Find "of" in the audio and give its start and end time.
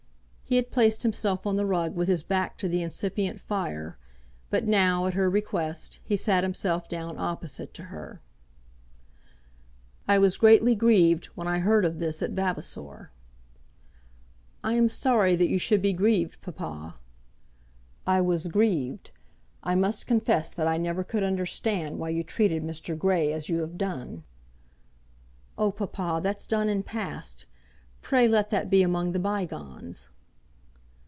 11.85-11.99